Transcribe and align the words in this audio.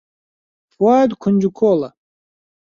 فواد 0.73 1.09
کونجکۆڵە. 1.21 1.89